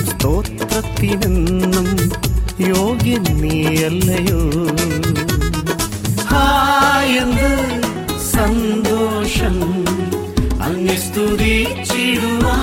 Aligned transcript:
സ്തോത്രത്തിനെന്നും 0.07 1.89
യോഗ്യൻ 2.69 3.23
നീയല്ലയോ? 3.23 4.41
ഹായെന്ത് 6.23 7.51
സന്തോഷം. 8.21 9.85
അങ്ങെ 10.63 10.97
സ്തുതിച്ചിടുവാ 10.97 12.57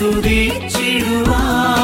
അങ്ങെ 0.00 1.81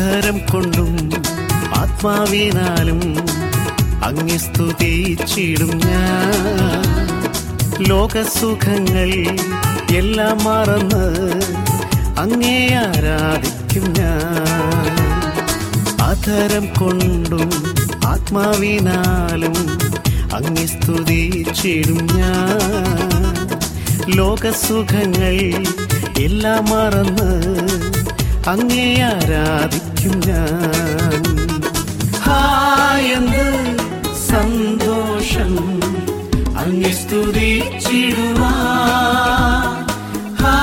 ആധാരം 0.00 0.38
കൊണ്ടും 0.52 0.92
ആത്മാവിനാലും 1.74 3.00
അങ്ങി 4.04 4.36
സ്തുതിച്ചിടും 4.36 5.72
ഞാൻ. 5.88 6.86
ലോകസുഖങ്ങൾ 7.88 9.10
എല്ലാം 9.96 10.38
മറന്ന് 10.44 11.04
അങ്ങേ 12.18 12.56
ആരാധിക്കും 12.76 13.84
ഞാൻ. 13.98 14.88
അധരം 16.02 16.66
കൊണ്ടും 16.78 17.50
ആത്മാവിനാലും 18.06 19.58
അങ്ങി 20.32 20.66
സ്തുതിച്ചിടും 20.66 22.00
ഞാൻ. 22.16 23.36
ലോകസുഖങ്ങൾ 24.16 25.36
എല്ലാം 26.18 26.64
മറന്ന് 26.70 27.30
അങ്ങേ 28.50 28.90
ആരാധിക്കും 29.02 29.89
ഞാൻ. 30.04 31.22
ഹായെന്ത് 32.24 33.46
സന്തോഷം 34.28 35.52
അങ്ങെ 36.56 36.92
സ്തുതിച്ചിടുവാ 36.92 38.52
ഹായെന്ത് 40.40 40.54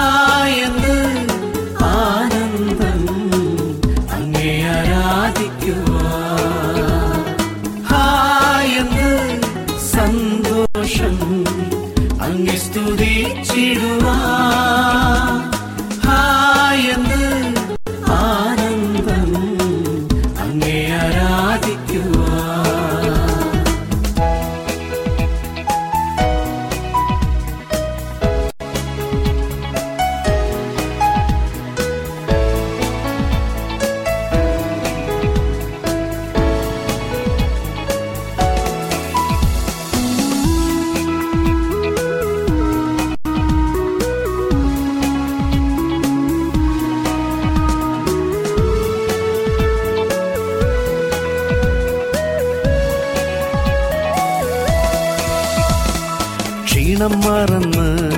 ക്ഷീണം 56.87 57.19
മറന്ന് 57.19 58.11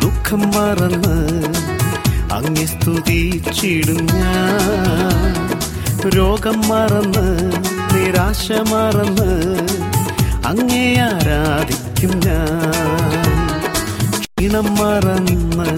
ദുഃഖം 0.00 0.38
മറന്ന് 0.38 1.16
അങ്ങി 2.32 2.64
സ്തുതിച്ചിടും 2.64 4.06
ഞാൻ. 4.14 5.34
രോഗം 6.08 6.68
മറന്ന് 6.68 7.52
നിരാശ 7.94 8.52
മറന്ന് 8.52 9.58
അങ്ങേ 10.46 10.96
ആരാധിക്കും 10.98 12.10
ഞാൻ. 12.26 13.34
ക്ഷീണം 14.20 14.64
മറന്ന് 14.74 15.68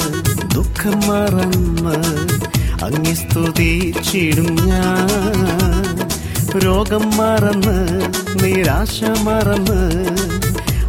ദുഃഖം 0.55 0.99
മറന്ന് 1.09 1.97
അങ്ങി 2.85 3.15
സ്തുതിച്ചിടും 3.15 4.59
ഞാൻ. 4.67 5.09
രോഗം 6.59 7.17
മറന്ന് 7.17 7.79
നിരാശ 8.45 9.05
മറന്ന് 9.05 9.81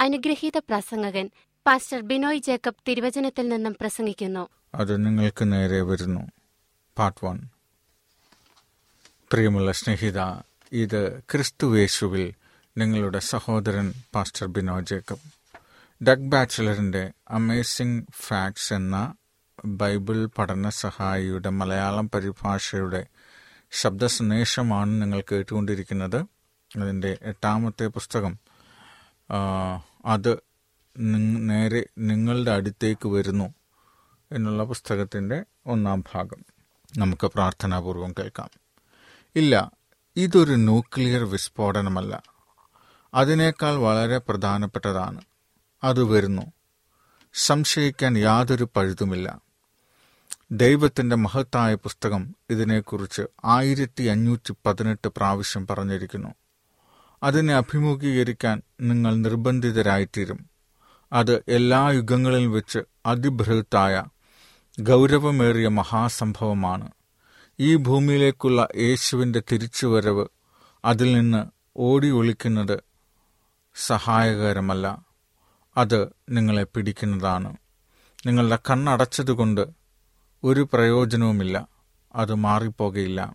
അനുഗ്രഹീത 0.00 0.58
പ്രസംഗകൻ 0.58 1.30
പാസ്റ്റർ 1.66 2.00
ബിനോയ് 2.00 2.38
ജേക്കബ് 2.38 2.74
തിരുവചനത്തിൽ 2.88 3.48
നിന്നും 3.48 3.76
പ്രസംഗിക്കുന്നു. 3.80 4.48
അത് 4.74 5.06
നിങ്ങൾക്ക് 5.06 5.52
നേരെ 5.52 5.80
വരുന്നു. 5.80 6.20
Part 6.98 7.26
one. 7.26 7.40
പ്രിയമുള്ള 9.32 9.72
സ്നേഹിത 9.72 10.20
ഇത് 10.72 11.20
ക്രിസ്തുവേശുവിൽ 11.20 12.34
നിങ്ങളുടെ 12.78 13.18
സഹോദരൻ 13.18 13.94
പാസ്റ്റർ 14.14 14.46
ബിനോയ് 14.46 14.84
ജേക്കബ്. 14.84 15.18
ഡഗ് 16.04 16.28
ബാച്ചിലറിന്റെ 16.28 17.12
അമേസിംഗ് 17.28 18.06
ഫാക്ട്സ് 18.12 18.74
എന്ന 18.74 19.14
ബൈബിൾ 19.64 20.26
പഠന 20.26 20.68
സഹായിയുടെ 20.68 21.48
മലയാളം 21.48 22.10
പരിഭാഷയുടെ 22.10 23.06
ശബ്ദ 23.70 24.06
സന്ദേശമാണ് 24.06 25.02
നിങ്ങൾ 25.02 25.22
കേട്ടുകൊണ്ടിരിക്കുന്നത്. 25.32 26.16
അതിന്റെ 26.78 27.18
എട്ടാമത്തെ 27.22 27.86
പുസ്തകം 27.86 28.38
അത് 30.04 30.42
നേരെ 31.48 31.86
നിങ്ങളുടെ 31.98 32.50
അടുത്തേക്ക് 32.50 33.08
വരുന്നു 33.08 33.54
എന്നുള്ള 34.32 34.64
പുസ്തകത്തിന്റെ 34.64 35.44
ഒന്നാം 35.66 36.04
ഭാഗം. 36.14 36.44
നമുക്ക് 36.98 37.26
പ്രാർത്ഥനാപൂർവം 37.26 38.12
കേൾക്കാം. 38.12 38.50
ഇല്ല 39.36 39.70
ഇതൊരു 40.16 40.54
ന്യൂക്ലിയർ 40.54 41.24
വിസ്ഫോടനമല്ല. 41.24 42.22
അതിനേക്കാൾ 43.14 43.74
വളരെ 43.74 44.18
പ്രധാനപ്പെട്ടതാണ്. 44.18 45.20
അത് 45.84 46.04
വരുന്നു. 46.04 46.42
സംശയിക്കാൻ 47.34 48.18
യാതൊരു 48.18 48.68
പഴുതുമില്ല. 48.76 49.40
ദൈവത്തിന്റെ 50.50 51.16
മഹത്തായ 51.16 51.74
പുസ്തകം 51.74 52.36
ഇതിനെക്കുറിച്ച് 52.50 53.22
ആയിരത്തി 53.44 54.02
അഞ്ഞൂറ്റി 54.02 54.54
പതിനെട്ട് 54.66 55.08
പ്രാവശ്യം 55.08 55.66
പറഞ്ഞിരിക്കുന്നു. 55.66 56.28
അതിനെ 57.22 57.54
അഭിമുഖീകരിക്കാൻ 57.54 58.62
നിങ്ങൾ 58.80 59.14
നിർബന്ധിതരായിത്തീരും. 59.14 60.46
അത് 61.12 61.44
എല്ലാ 61.48 61.90
യുഗങ്ങളിലും 61.90 62.52
വെച്ച് 62.52 62.78
അതിബൃഹത്തായ 63.06 64.04
ഗൗരവമേറിയ 64.80 65.68
മഹാസംഭവമാണ്. 65.68 66.90
ഈ 67.60 67.76
ഭൂമിയിലേക്കുള്ള 67.76 68.68
യേശുവിന്റെ 68.76 69.42
തിരിച്ചുവരവ് 69.52 70.26
അതിൽ 70.84 71.12
നിന്ന് 71.12 71.44
ഓടി 71.76 72.10
ഒളിക്കുന്നത് 72.10 72.80
സഹായകരമല്ല. 73.86 74.98
അത് 75.76 76.08
നിങ്ങളെ 76.30 76.64
പിടിക്കുന്നതാണ്. 76.64 77.56
നിങ്ങളുടെ 78.26 78.58
കണ്ണടച്ചതുകൊണ്ട് 78.70 79.66
ഒരു 80.44 80.68
പ്രയോജനവുമില്ല. 80.72 81.68
അത് 82.16 82.34
മാറിപ്പോകയില്ല. 82.34 83.34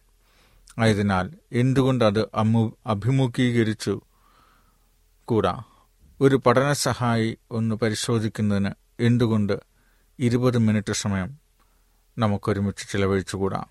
ആയതിനാൽ 0.79 1.31
എന്തുകൊണ്ട് 1.51 2.05
അത് 2.05 2.29
അമു 2.35 2.77
അഭിമുഖീകരിച്ചു? 2.87 4.01
കൂടാ 5.25 5.63
ഒരു 6.21 6.35
പഠന 6.35 6.73
സഹായി 6.73 7.37
ഒന്ന് 7.51 7.75
പരിശോധിക്കുന്നതിന് 7.75 8.69
എന്തുകൊണ്ട് 8.99 9.59
ഇരുപത് 10.19 10.57
മിനിറ്റ് 10.57 10.93
സമയം 10.93 11.39
നമുക്കൊരുമിച്ച് 12.17 12.91
ചിലവഴിച്ചുകൂടാ? 12.91 13.63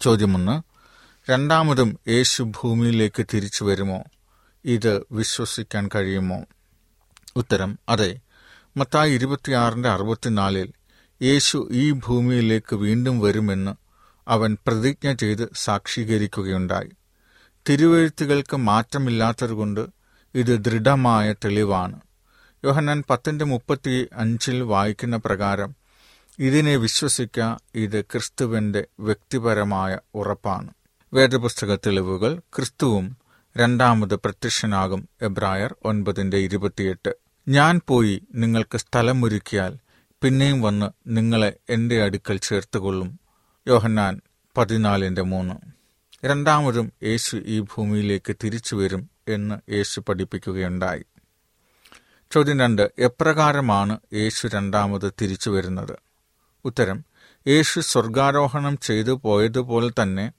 ചോദ്യമൊന്ന് 0.00 0.62
രണ്ടാമതും 1.30 1.98
യേശു 2.08 2.42
ഭൂമിയിലേക്ക് 2.42 3.26
തിരിച്ചു 3.34 3.64
വരുമോ? 3.64 4.04
ഇത് 4.64 5.02
വിശ്വസിക്കാൻ 5.12 5.88
കഴിയുമോ? 5.94 6.44
ഉത്തരം 7.36 7.78
അതെ. 7.88 8.20
മത്തായി 8.76 9.12
ഇരുപത്തിയാറിന്റെ 9.14 9.88
അറുപത്തിനാലിൽ 9.88 10.72
യേശു 11.22 11.68
ഈ 11.72 11.90
ഭൂമിയിലേക്ക് 11.92 12.76
വീണ്ടും 12.76 13.20
വരുമെന്ന് 13.20 13.87
അവൻ 14.28 14.56
പ്രതിജ്ഞ 14.66 15.12
ചെയ്ത് 15.12 15.48
സാക്ഷീകരിക്കുകയുണ്ടായി. 15.54 16.90
തിരുവെഴുത്തുകൾക്ക് 17.68 18.56
മാറ്റമില്ലാത്തതുകൊണ്ട് 18.56 19.86
ഇത് 20.34 20.64
ദൃഢമായ 20.64 21.32
തെളിവാണ്. 21.32 22.00
യോഹന്നാൻ 22.64 23.04
പത്തിന്റെ 23.10 23.44
മുപ്പത്തി 23.44 24.08
അഞ്ചിൽ 24.12 24.62
വായിക്കുന്ന 24.62 25.16
പ്രകാരം 25.16 25.76
ഇതിനെ 26.38 26.76
വിശ്വസിക്ക 26.76 27.56
ഇത് 27.74 28.04
ക്രിസ്തുവിന്റെ 28.04 28.84
വ്യക്തിപരമായ 29.00 29.98
ഉറപ്പാണ്. 30.14 30.70
വേദപുസ്തക 31.14 31.74
തെളിവുകൾ 31.74 32.40
ക്രിസ്തുവും 32.56 33.16
രണ്ടാമത് 33.56 34.14
പ്രത്യക്ഷനാകും. 34.14 35.08
എബ്രായർ 35.22 35.74
ഒൻപതിന്റെ 35.84 36.36
ഇരുപത്തിയെട്ട്. 36.36 37.14
ഞാൻ 37.48 37.80
പോയി 37.86 38.22
നിങ്ങൾക്ക് 38.34 38.78
സ്ഥലമൊരുക്കിയാൽ 38.78 39.76
പിന്നെയും 40.22 40.62
വന്ന് 40.62 40.86
നിങ്ങളെ 41.06 41.52
എന്റെ 41.70 42.02
അടുക്കൽ 42.02 42.36
ചേർത്തുകൊള്ളും. 42.36 43.27
യോഹന്നാൻ 43.68 44.20
പതിനാലിന്റെ 44.56 45.22
മൂന്ന്. 45.22 45.54
രണ്ടാമതും 46.24 46.92
യേശു 47.02 47.36
ഈ 47.36 47.60
ഭൂമിയിലേക്ക് 47.60 48.36
തിരിച്ചു 48.44 48.76
വരും 48.76 49.10
എന്ന് 49.28 49.72
യേശു 49.72 50.00
പഠിപ്പിക്കുകയുണ്ടായി. 50.00 51.04
ചോദ്യം 52.32 52.60
രണ്ട് 52.60 52.90
എപ്രകാരമാണ് 52.98 54.00
യേശു 54.14 54.48
രണ്ടാമത് 54.48 55.12
തിരിച്ചു 55.22 55.50
വരുന്നത്? 55.50 55.98
ഉത്തരം 56.64 57.04
യേശു 57.46 57.80
സ്വർഗാരോഹണം 57.80 58.78
ചെയ്തു 58.78 59.20
പോയതുപോലെ 59.24 60.02
തന്നെ 60.02 60.32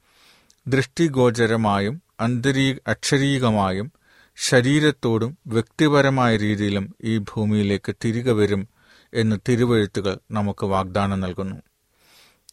ദൃഷ്ടിഗോചരമായും 0.68 2.02
അന്തരീ 2.20 2.76
അക്ഷരീകമായും 2.88 3.92
ശരീരത്തോടും 4.36 5.38
വ്യക്തിപരമായ 5.48 6.38
രീതിയിലും 6.38 6.96
ഈ 7.04 7.18
ഭൂമിയിലേക്ക് 7.18 7.96
തിരികെ 8.06 8.32
വരും 8.32 8.68
എന്ന് 9.14 9.36
തിരുവഴുത്തുകൾ 9.50 10.18
നമുക്ക് 10.32 10.66
വാഗ്ദാനം 10.66 11.20
നൽകുന്നു. 11.20 11.69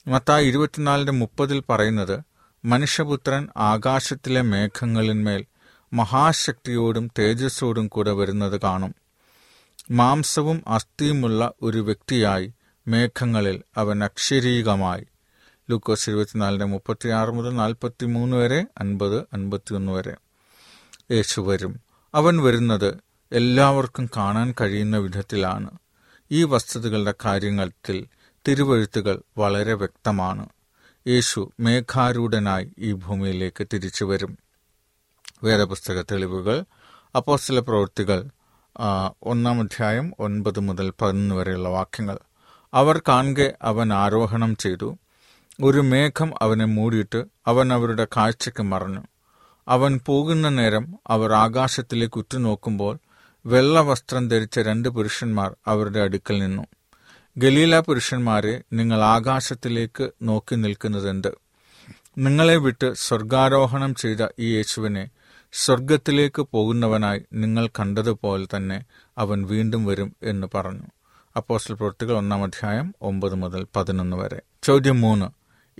മത്തായി 0.09 0.47
ഇരുപത്തിനാലിന്റെ 0.47 1.13
മുപ്പതിൽ 1.13 1.63
പറയുന്നത് 1.69 2.21
മനുഷ്യപുത്രൻ 2.65 3.49
ആകാശത്തിലെ 3.57 4.43
മേഘങ്ങളിന്മേൽ 4.43 5.47
മഹാശക്തിയോടും 5.93 7.11
തേജസ്സോടും 7.19 7.89
കൂടെ 7.89 8.13
വരുന്നത് 8.13 8.61
കാണും. 8.61 8.95
മാംസവും 9.91 10.63
അസ്ഥിയുമുള്ള 10.67 11.53
ഒരു 11.63 11.79
വ്യക്തിയായി 11.79 12.53
മേഘങ്ങളിൽ 12.89 13.63
അവൻ 13.77 14.05
അക്ഷരീകമായി. 14.05 15.07
ലൂക്കോസ് 15.71 16.11
ഇരുപത്തിനാലിന്റെ 16.11 16.65
മുപ്പത്തിയാറ് 16.65 17.31
മുതൽ 17.31 17.51
നാൽപ്പത്തി 17.51 18.07
മൂന്ന് 18.07 18.37
വരെ 18.37 18.67
അൻപത് 18.79 19.21
അൻപത്തിയൊന്ന് 19.33 19.93
വരെ. 19.93 20.17
യേശു 21.11 21.41
വരും. 21.41 21.81
അവൻ 22.15 22.43
വരുന്നത് 22.43 22.97
എല്ലാവർക്കും 23.33 24.11
കാണാൻ 24.17 24.55
കഴിയുന്ന 24.61 24.97
വിധത്തിലാണ്. 24.97 25.71
ഈ 26.31 26.45
വസ്തുതകളുടെ 26.45 27.15
കാര്യത്തിൽ 27.25 28.07
തിരുവഴുത്തുകൾ 28.49 29.23
വളരെ 29.39 29.73
വ്യക്തമാണ്. 29.73 30.49
യേശു 31.07 31.53
മേഘാരൂഢനായി 31.61 32.73
ഈ 32.79 32.93
ഭൂമിയിലേക്ക് 32.93 33.67
തിരിച്ചു 33.73 34.05
വരും 34.05 34.39
വേദപുസ്തക 35.45 36.03
തെളിവുകൾ 36.03 36.65
അപ്പോസ്തല 37.17 37.59
പ്രവൃത്തികൾ 37.59 38.25
ഒന്നാം 39.23 39.61
അധ്യായം 39.61 40.13
ഒൻപത് 40.19 40.61
മുതൽ 40.61 40.93
പതിനൊന്ന് 41.01 41.35
വരെയുള്ള 41.35 41.69
വാക്യങ്ങൾ. 41.69 42.19
അവർ 42.75 43.03
കാണെ 43.09 43.55
അവൻ 43.63 43.93
ആരോഹണം 43.93 44.57
ചെയ്തു. 44.57 44.99
ഒരു 45.63 45.81
മേഘം 45.81 46.31
അവനെ 46.43 46.65
മൂടിയിട്ട് 46.65 47.25
അവൻ 47.47 47.73
അവരുടെ 47.73 48.07
കാഴ്ചയ്ക്ക് 48.17 48.63
മറഞ്ഞു. 48.63 49.03
അവൻ 49.69 50.01
പോകുന്ന 50.07 50.49
നേരം 50.49 50.99
അവർ 51.07 51.33
ആകാശത്തിലേക്ക് 51.33 52.19
ഉറ്റുനോക്കുമ്പോൾ 52.19 52.99
വെള്ള 53.47 53.81
വസ്ത്രം 53.81 54.29
ധരിച്ച 54.29 54.59
രണ്ട് 54.59 54.89
പുരുഷന്മാർ 54.89 55.57
അവരുടെ 55.67 56.01
അടുക്കൽ 56.01 56.39
നിന്നു. 56.39 56.63
ഗലീല 57.39 57.81
പുരുഷന്മാരെ 57.81 58.63
നിങ്ങൾ 58.73 59.03
ആകാശത്തിലേക്ക് 59.03 60.11
നോക്കി 60.23 60.55
നിൽക്കുന്നതെന്ത്? 60.55 61.33
നിങ്ങളെ 62.19 62.57
വിട്ട് 62.57 62.95
സ്വർഗാരോഹണം 62.95 63.95
ചെയ്ത 63.95 64.27
ഈ 64.39 64.55
യേശുവിനെ 64.57 65.11
സ്വർഗത്തിലേക്ക് 65.53 66.43
പോകുന്നവനായി 66.43 67.23
നിങ്ങൾ 67.33 67.67
കണ്ടതുപോലെ 67.67 68.57
തന്നെ 68.57 68.85
അവൻ 69.19 69.47
വീണ്ടും 69.47 69.85
വരും 69.85 70.17
എന്ന് 70.23 70.47
പറഞ്ഞു. 70.55 70.83
അപ്പോസ്റ്റൽ 71.37 71.75
പ്രവൃത്തികൾ 71.75 72.17
ഒന്നാം 72.17 72.43
അധ്യായം 72.43 72.95
ഒമ്പത് 73.03 73.35
മുതൽ 73.35 73.67
പതിനൊന്ന് 73.77 74.17
വരെ. 74.17 74.43
ചോദ്യം 74.63 75.01
മൂന്ന്. 75.01 75.27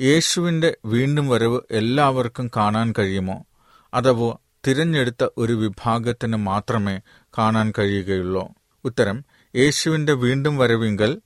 യേശുവിന്റെ 0.01 0.77
വീണ്ടും 0.85 1.29
വരവ് 1.29 1.61
എല്ലാവർക്കും 1.71 2.51
കാണാൻ 2.57 2.95
കഴിയുമോ? 2.99 3.47
അഥവാ 3.95 4.37
തിരഞ്ഞെടുത്ത 4.67 5.29
ഒരു 5.39 5.53
വിഭാഗത്തിന് 5.53 6.37
മാത്രമേ 6.37 7.01
കാണാൻ 7.39 7.73
കഴിയുകയുള്ളൂ? 7.79 8.49
ഉത്തരം. 8.85 9.25
യേശുവിന്റെ 9.57 10.13
വീണ്ടും 10.13 10.59
വരവിങ്കൽ 10.59 11.21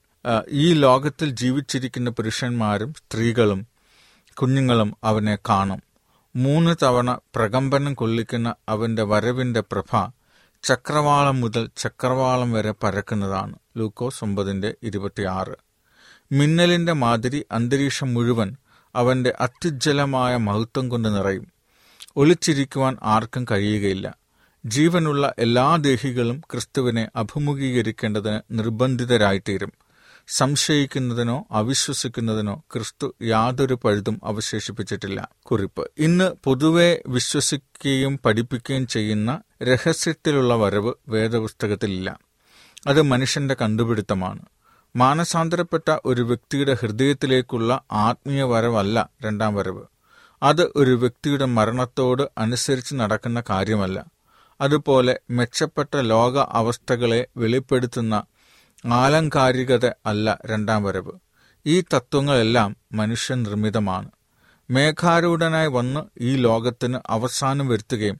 ഈ 0.49 0.73
ലോകത്തിൽ 0.73 1.29
ജീവിച്ചിരിക്കുന്ന 1.29 2.09
പുരുഷന്മാരും 2.09 2.93
സ്ത്രീകളും 2.93 3.67
കുഞ്ഞുങ്ങളും 4.33 4.97
അവനെ 5.03 5.37
കാണും. 5.49 5.83
മൂന്ന് 6.35 6.75
തവണ 6.83 7.19
പ്രകമ്പനം 7.35 7.93
കൊള്ളിക്കുന്ന 7.93 8.55
അവന്റെ 8.69 9.03
വരവിന്റെ 9.03 9.59
പ്രഭ 9.59 10.09
ചക്രവാളം 10.63 11.41
മുതൽ 11.41 11.69
ചക്രവാളം 11.77 12.51
വരെ 12.51 12.71
പരക്കുന്നതാണ്. 12.71 13.55
ലൂക്കോസ് 13.77 14.23
ഒമ്പതിന്റെ 14.23 14.75
ഇരുപത്തിയാറ്. 14.83 15.55
മിന്നലിന്റെ 16.31 16.93
മാതിരി 16.93 17.45
അന്തരീക്ഷം 17.51 18.13
മുഴുവൻ 18.13 18.55
അവന്റെ 18.95 19.33
അത്യുജ്വലമായ 19.39 20.37
മഹത്വം 20.37 20.89
കൊണ്ട് 20.89 21.15
നിറയും. 21.15 21.47
ഒളിച്ചിരിക്കുവാൻ 22.15 22.97
ആർക്കും 23.03 23.45
കഴിയുകയില്ല. 23.51 24.15
ജീവനുള്ള 24.65 25.33
എല്ലാ 25.39 25.75
ദേഹികളും 25.75 26.41
ക്രിസ്തുവിനെ 26.51 27.09
അഭിമുഖീകരിക്കേണ്ടതിന് 27.15 28.39
നിർബന്ധിതരായിത്തീരും. 28.51 29.73
സംശയിക്കുന്നതിനോ 30.27 31.47
അവിശ്വസിക്കുന്നതിനോ 31.51 32.63
ക്രിസ്തു 32.73 33.15
യാതൊരു 33.23 33.79
പഴുതും 33.83 34.21
അവശേഷിപ്പിച്ചിട്ടില്ല. 34.23 35.29
കുറിപ്പ്. 35.43 35.91
ഇന്ന് 35.97 36.31
പൊതുവെ 36.43 37.01
വിശ്വസിക്കുകയും 37.07 38.19
പഠിപ്പിക്കുകയും 38.25 38.87
ചെയ്യുന്ന 38.87 39.41
രഹസ്യത്തിലുള്ള 39.63 40.55
വരവ് 40.55 40.93
വേദപുസ്തകത്തിലില്ല. 41.09 42.19
അത് 42.87 43.01
മനുഷ്യന്റെ 43.01 43.55
കണ്ടുപിടുത്തമാണ്. 43.61 44.41
മാനസാന്തരപ്പെട്ട 44.95 45.97
ഒരു 46.05 46.21
വ്യക്തിയുടെ 46.21 46.77
ഹൃദയത്തിലേക്കുള്ള 46.81 47.81
ആത്മീയ 47.91 48.43
വരവല്ല 48.43 49.09
രണ്ടാം 49.25 49.55
വരവ്. 49.55 49.83
അത് 50.43 50.71
ഒരു 50.75 50.95
വ്യക്തിയുടെ 50.95 51.45
മരണത്തോട് 51.45 52.23
അനുസരിച്ച് 52.37 52.95
നടക്കുന്ന 52.95 53.43
കാര്യമല്ല. 53.49 54.05
അതുപോലെ 54.61 55.19
മെച്ചപ്പെട്ട 55.29 55.97
ലോക 55.97 56.37
അവസ്ഥകളെ 56.37 57.27
വെളിപ്പെടുത്തുന്ന 57.37 58.23
ആലങ്കാരികത 58.85 59.85
അല്ല 59.85 60.37
രണ്ടാം 60.45 60.83
വരവ്. 60.83 61.11
ഈ 61.65 61.81
തത്വങ്ങളെല്ലാം 61.81 62.75
മനുഷ്യൻ 62.93 63.43
നിർമ്മിതമാണ് 63.43 64.11
മേഘാരൂഢനായി 64.69 65.67
വന്ന് 65.67 65.99
ഈ 66.19 66.35
ലോകത്തിന് 66.35 66.97
അവസാനം 67.07 67.67
വരുത്തുകയും 67.67 68.19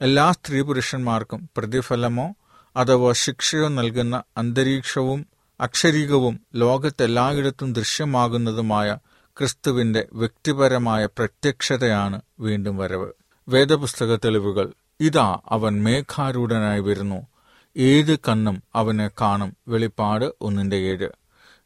എല്ലാ 0.00 0.30
സ്ത്രീ 0.30 0.60
പുരുഷന്മാർക്കും 0.60 1.50
പ്രതിഫലമോ 1.56 2.34
അഥവാ 2.76 3.12
ശിക്ഷയോ 3.12 3.68
നൽകുന്ന 3.68 4.22
അന്തരീക്ഷവും 4.36 5.26
അക്ഷരീകവും 5.60 6.40
ലോകത്തെല്ലായിടത്തും 6.54 7.72
ദൃശ്യമാകുന്നതുമായ 7.72 8.98
ക്രിസ്തുവിന്റെ 9.38 10.06
വ്യക്തിപരമായ 10.12 11.06
പ്രത്യക്ഷതയാണ് 11.06 12.20
വീണ്ടും 12.40 12.76
വരവ്. 12.76 13.12
വേദപുസ്തക 13.48 14.16
തെളിവുകൾ. 14.16 14.72
ഇതാ 15.00 15.38
അവൻ 15.48 15.84
മേഘാരൂഢനായി 15.84 16.80
വരുന്നു. 16.80 17.26
ഏത് 17.76 18.18
കണ്ണും 18.18 18.62
അവനെ 18.74 19.10
കാണും. 19.20 19.56
വെളിപ്പാട് 19.68 20.34
ഒന്നിന്റെ 20.40 20.76
ഏഴ് 20.76 21.08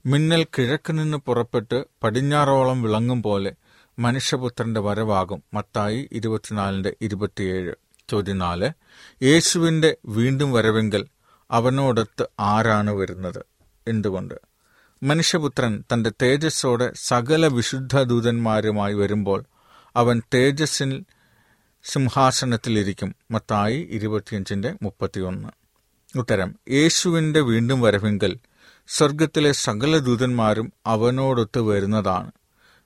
മിന്നൽ 0.06 0.44
കിഴക്ക് 0.44 0.98
നിന്ന് 0.98 1.18
പുറപ്പെട്ട് 1.18 1.84
പടിഞ്ഞാറോളം 2.02 2.82
വിളങ്ങും 2.82 3.22
പോലെ 3.22 3.54
മനുഷ്യപുത്രന്റെ 3.98 4.80
വരവാകും. 4.80 5.42
മത്തായി 5.54 6.08
ഇരുപത്തിനാലിന്റെ 6.12 6.96
ഇരുപത്തിയേഴ്. 7.00 7.74
ചോദ്യം 8.10 8.38
നാല്. 8.38 8.70
യേശുവിന്റെ 9.22 9.96
വീണ്ടും 10.06 10.52
വരവെങ്കിൽ 10.52 11.06
അവനോടൊത്ത് 11.50 12.26
ആരാണ് 12.40 12.90
വരുന്നത്? 12.90 13.44
എന്തുകൊണ്ട്? 13.88 14.34
മനുഷ്യപുത്രൻ 15.02 15.84
തന്റെ 15.92 16.12
തേജസ്സോടെ 16.22 16.92
സകല 16.94 17.46
വിശുദ്ധ 17.46 18.02
ദൂതന്മാരുമായി 18.02 18.94
വരുമ്പോൾ 18.94 19.44
അവൻ 19.96 20.22
തേജസ്സിൽ 20.34 21.04
സിംഹാസനത്തിലിരിക്കും. 21.84 23.14
മത്തായി 23.30 23.88
ഇരുപത്തിയഞ്ചിന്റെ 23.90 24.74
മുപ്പത്തിയൊന്ന്. 24.82 25.48
ഉത്തരം 26.16 26.54
യേശുവിന്റെ 26.70 27.40
വീണ്ടും 27.40 27.80
വരവെങ്കിൽ. 27.80 28.38
സ്വർഗത്തിലെ 28.88 29.52
സകല 29.52 29.98
ദൂതന്മാരും 29.98 30.72
അവനോടൊത്ത് 30.86 31.60
വരുന്നതാണ്. 31.60 32.30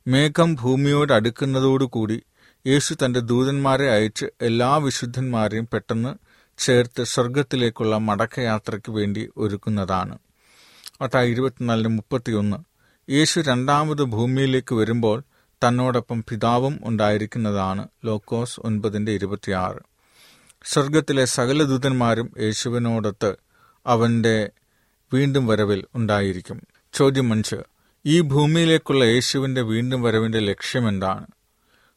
മേഘം 0.07 0.55
ഭൂമിയോട് 0.55 1.13
അടുക്കുന്നതോടുകൂടി 1.13 2.23
യേശു 2.67 2.95
തന്റെ 2.95 3.21
ദൂതന്മാരെ 3.21 3.91
അയച്ച് 3.91 4.27
എല്ലാ 4.41 4.77
വിശുദ്ധന്മാരെയും 4.77 5.69
പെട്ടെന്ന് 5.73 6.15
ചേർത്ത് 6.59 7.05
സ്വർഗത്തിലേക്കുള്ള 7.05 7.99
മടക്കയാത്രയ്ക്ക് 7.99 8.93
വേണ്ടി 8.93 9.29
ഒരുക്കുന്നതാണ്. 9.37 10.19
മത്തായി 11.03 11.31
ഇരുപത്തിനാലിന് 11.31 11.89
മുപ്പത്തിയൊന്ന്. 11.89 12.57
യേശു 13.11 13.41
രണ്ടാമത് 13.41 14.03
ഭൂമിയിലേക്ക് 14.03 14.75
വരുമ്പോൾ 14.75 15.23
തന്നോടൊപ്പം 15.63 16.25
പിതാവും 16.29 16.81
ഉണ്ടായിരിക്കുന്നതാണ് 16.85 17.89
ലോക്കോസ് 18.05 18.61
ഒൻപതിന്റെ 18.61 19.13
ഇരുപത്തിയാറ്. 19.13 19.92
സ്വർഗത്തിലെ 20.65 21.25
സകല 21.25 21.63
ദൂതന്മാരും 21.63 22.33
യേശുവിനോടൊത്ത് 22.41 23.37
അവന്റെ 23.87 24.51
വീണ്ടും 25.13 25.47
വരവിൽ 25.47 25.85
ഉണ്ടായിരിക്കും. 25.95 26.63
ചോദ്യം 26.93 27.33
അഞ്ച്. 27.33 27.57
ഈ 28.07 28.21
ഭൂമിയിലേക്കുള്ള 28.21 29.05
യേശുവിന്റെ 29.05 29.61
വീണ്ടും 29.61 30.03
വരവിന്റെ 30.03 30.39
ലക്ഷ്യമെന്താണ് 30.39 31.27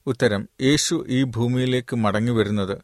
ഉത്തരം. 0.08 0.50
യേശു 0.62 1.06
ഈ 1.08 1.24
ഭൂമിയിലേക്ക് 1.24 1.96
മടങ്ങി 1.96 2.32
വരുന്നത് 2.32 2.78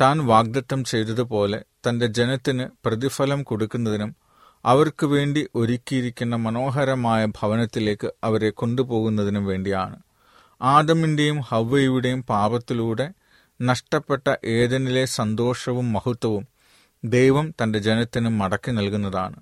താൻ 0.00 0.18
വാഗ്ദത്തം 0.18 0.84
ചെയ്തതുപോലെ 0.84 1.64
തന്റെ 1.88 2.06
ജനത്തിന് 2.06 2.64
പ്രതിഫലം 2.84 3.42
കൊടുക്കുന്നതിനും 3.42 4.16
അവർക്ക് 4.64 5.06
വേണ്ടി 5.06 5.48
ഒരുക്കിയിരിക്കുന്ന 5.54 6.36
മനോഹരമായ 6.36 7.26
ഭവനത്തിലേക്ക് 7.26 8.10
അവരെ 8.24 8.50
കൊണ്ടുപോകുന്നതിനും 8.50 9.46
വേണ്ടിയാണ്. 9.46 9.96
ആദമിന്റെയും 10.62 11.40
ഹവ്വയുടെയും 11.40 12.22
പാപത്തിലൂടെ 12.22 13.10
നഷ്ടപ്പെട്ട 13.60 14.34
ഏതനിലെ 14.44 15.04
സന്തോഷവും 15.04 15.92
മഹത്വവും 15.92 16.48
ദൈവം 17.04 17.54
തന്റെ 17.62 17.78
ജനത്തിന് 17.78 18.28
മടക്കി 18.28 18.70
നൽകുന്നതാണ്. 18.70 19.36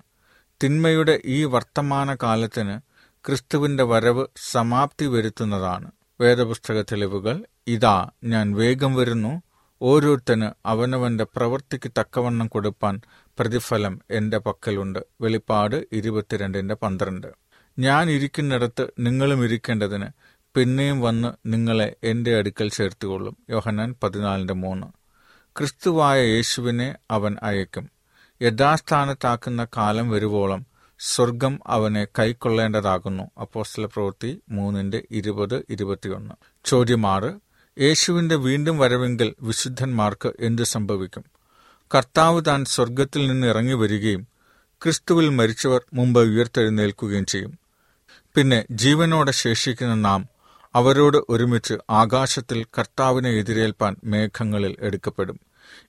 തിന്മയുടെ 0.63 1.21
ഈ 1.25 1.43
വർത്തമാന 1.43 2.17
കാലത്തിന് 2.23 2.79
ക്രിസ്തുവിന്റെ 3.25 3.83
വരവ് 3.83 4.25
സമാപ്തി 4.35 5.05
വരുത്തുന്നതാണ്. 5.05 5.91
വേദപുസ്തക 6.21 6.81
തെളിവുകൾ 6.81 7.45
ഇതാ 7.67 8.09
ഞാൻ 8.23 8.55
വേഗം 8.55 8.95
വരുന്നു. 8.95 9.41
ഓരോരുത്തന് 9.81 10.49
അവനവന്റെ 10.65 11.23
പ്രവൃത്തിക്ക് 11.23 11.91
തക്കവണ്ണം 11.99 12.47
കൊടുപ്പാൻ 12.47 13.01
പ്രതിഫലം 13.39 14.01
എന്റെ 14.11 14.37
പക്കലുണ്ട്. 14.37 14.99
വെളിപ്പാട് 15.21 15.85
ഇരുപത്തിരണ്ടിന്റെ 15.91 16.75
പന്ത്രണ്ട്. 16.75 17.27
ഞാൻ 17.79 18.09
ഇരിക്കുന്നിടത്ത് 18.09 18.87
നിങ്ങളും 18.99 19.43
ഇരിക്കേണ്ടതിന് 19.43 20.05
പിന്നെയും 20.55 21.01
വന്ന് 21.01 21.33
നിങ്ങളെ 21.45 21.95
എന്റെ 22.03 22.37
അടുക്കൽ 22.37 22.69
ചേർത്തുകൊള്ളും. 22.69 23.37
യോഹന്നാൻ 23.49 23.95
പതിനാലിന്റെ 24.03 24.53
മൂന്ന്. 24.53 24.87
ക്രിസ്തുവായ 25.57 26.21
യേശുവിനെ 26.21 26.95
അവൻ 27.11 27.37
അയക്കും. 27.43 27.89
യഥാസ്ഥാനത്താക്കുന്ന 28.41 29.67
കാലം 29.77 30.09
വരുവോളം 30.09 30.65
സ്വർഗം 30.99 31.59
അവനെ 31.67 32.05
കൈക്കൊള്ളേണ്ടതാകുന്നു. 32.05 33.23
അപ്പോസ്തല 33.41 33.85
പ്രവൃത്തി 33.85 34.41
മൂന്നിന്റെ 34.49 35.03
ഇരുപത് 35.11 35.65
ഇരുപത്തിയൊന്ന്. 35.69 36.35
ചോദ്യമാറ്. 36.65 37.33
യേശുവിന്റെ 37.81 38.35
വീണ്ടും 38.35 38.79
വരവെങ്കിൽ 38.79 39.33
വിശുദ്ധന്മാർക്ക് 39.41 40.31
എന്ത് 40.39 40.61
സംഭവിക്കും? 40.61 41.23
കർത്താവ് 41.95 42.41
താൻ 42.47 42.65
സ്വർഗത്തിൽ 42.65 43.27
നിന്ന് 43.27 43.47
ഇറങ്ങി 43.47 43.73
വരികയും 43.73 44.27
ക്രിസ്തുവിൽ 44.83 45.29
മരിച്ചവർ 45.29 45.81
മുമ്പ് 45.93 46.19
ഉയർത്തെഴുന്നേൽക്കുകയും 46.19 47.25
ചെയ്യും. 47.25 47.59
പിന്നെ 48.35 48.65
ജീവനോടെ 48.71 49.31
ശേഷിക്കുന്ന 49.31 49.93
നാം 49.93 50.32
അവരോട് 50.75 51.17
ഒരുമിച്ച് 51.29 51.73
ആകാശത്തിൽ 51.89 52.63
കർത്താവിനെ 52.63 53.29
എതിരേൽപ്പാൻ 53.29 53.95
മേഘങ്ങളിൽ 54.03 54.75
എടുക്കപ്പെടും. 54.79 55.39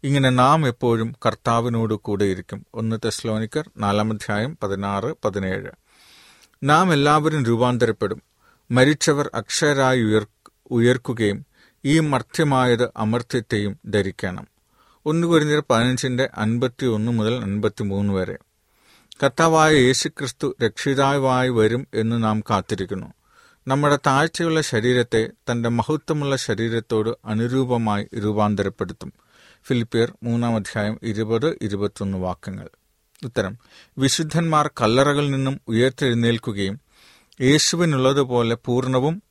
ഇങ്ങനെ 0.05 0.29
നാം 0.29 0.69
എപ്പോഴും 0.69 1.15
കർത്താവിനോട് 1.27 1.95
കൂടെയിരിക്കും. 1.95 2.67
ഒന്ന് 2.75 2.97
തെസ്ലോനിക്കർ 3.05 3.71
നാലാമധ്യായം 3.79 4.59
പതിനാറ് 4.63 5.15
പതിനേഴ്. 5.25 5.71
നാം 6.63 6.93
എല്ലാവരും 6.93 7.45
രൂപാന്തരപ്പെടും. 7.45 8.23
മരിച്ചവർ 8.71 9.31
അക്ഷരായി 9.35 10.03
ഉയർ 10.03 10.27
ഉയർക്കുകയും 10.71 11.47
ഈ 11.85 11.99
മർത്യമായത് 11.99 12.93
അമർത്യത്തെയും 12.97 13.79
ധരിക്കണം. 13.87 14.47
ഒന്ന് 15.07 15.27
കുരിഞ്ഞർ 15.27 15.63
പതിനഞ്ചിന്റെ 15.71 16.31
അൻപത്തി 16.35 16.87
ഒന്ന് 16.87 17.13
മുതൽ 17.13 17.35
അൻപത്തി 17.35 17.83
മൂന്ന് 17.83 18.15
വരെ. 18.15 18.37
കർത്താവായ 19.23 19.75
യേശുക്രിസ്തു 19.75 20.57
രക്ഷിതാവായി 20.65 21.49
വരും 21.49 21.87
എന്ന് 21.95 22.25
നാം 22.25 22.41
കാത്തിരിക്കുന്നു. 22.51 23.07
നമ്മുടെ 23.67 23.99
താഴ്ചയുള്ള 24.07 24.61
ശരീരത്തെ 24.61 25.31
തന്റെ 25.51 25.69
മഹത്വമുള്ള 25.69 26.37
ശരീരത്തോട് 26.37 27.11
അനുരൂപമായി 27.25 28.09
രൂപാന്തരപ്പെടുത്തും. 28.19 29.13
ഫിലിപ്പിയർ 29.67 30.13
മൂന്നാം 30.23 30.57
അധ്യായം 30.57 30.99
ഇരുപത് 31.03 31.59
ഇരുപത്തൊന്ന് 31.63 32.19
വാക്യങ്ങൾ. 32.19 32.69
ഉത്തരം 33.25 33.59
വിശുദ്ധന്മാർ 33.99 34.71
കല്ലറകളിൽ 34.81 35.31
നിന്നും 35.31 35.61
ഉയർത്തെഴുന്നേൽക്കുകയും 35.69 36.81
യേശുവിനുള്ളതുപോലെ 37.41 38.55
പൂർണവും 38.55 39.23